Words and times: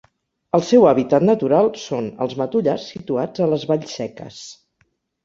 El 0.57 0.61
seu 0.69 0.85
hàbitat 0.91 1.25
natural 1.27 1.69
són 1.83 2.07
els 2.27 2.33
matollars 2.39 2.87
situats 2.95 3.45
a 3.47 3.51
les 3.53 3.67
valls 3.73 3.95
seques. 3.99 4.41